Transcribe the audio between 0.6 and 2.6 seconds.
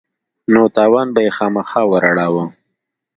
تاوان به يې خامخا وراړاوه.